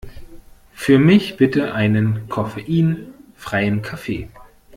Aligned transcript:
Für 0.73 0.97
mich 0.97 1.37
bitte 1.37 1.75
einen 1.75 2.27
koffeinfreien 2.27 3.83
Kaffee! 3.83 4.29